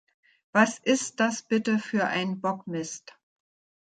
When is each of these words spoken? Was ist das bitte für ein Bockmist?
Was 0.51 0.79
ist 0.79 1.19
das 1.19 1.43
bitte 1.43 1.77
für 1.77 2.07
ein 2.07 2.41
Bockmist? 2.41 3.15